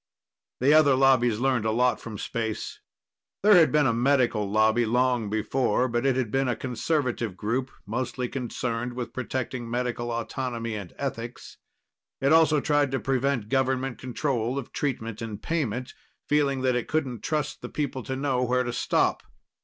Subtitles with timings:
[0.61, 2.79] The other lobbies learned a lot from Space.
[3.43, 7.69] There had been a medical lobby long before, but it had been a conservative group,
[7.85, 11.57] mostly concerned with protecting medical autonomy and ethics.
[12.19, 15.93] It also tried to prevent government control of treatment and payment,
[16.27, 19.21] feeling that it couldn't trust the people to know where to stop.